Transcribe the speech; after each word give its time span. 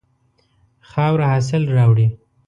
خاوره 0.89 1.25
حاصل 1.33 1.63
راوړي. 1.75 2.07